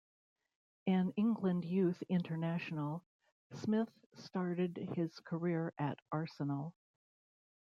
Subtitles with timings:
[0.87, 3.03] An England youth international,
[3.53, 6.73] Smith started his career at Arsenal.